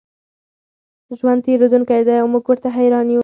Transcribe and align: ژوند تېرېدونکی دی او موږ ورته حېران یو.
ژوند 1.17 1.41
تېرېدونکی 1.45 2.01
دی 2.07 2.17
او 2.21 2.27
موږ 2.33 2.45
ورته 2.47 2.69
حېران 2.75 3.07
یو. 3.09 3.19